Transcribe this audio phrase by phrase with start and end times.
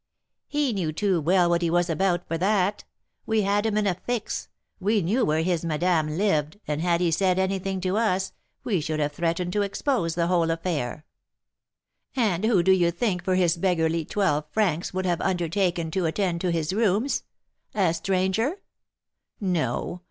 [0.47, 2.85] "He knew too well what he was about for that;
[3.27, 7.11] we had him in a fix, we knew where his 'madame' lived, and had he
[7.11, 8.33] said anything to us,
[8.63, 11.05] we should have threatened to expose the whole affair.
[12.15, 16.41] And who do you think for his beggarly twelve francs would have undertaken to attend
[16.41, 17.21] to his rooms,
[17.75, 18.57] a stranger?
[19.39, 19.99] No!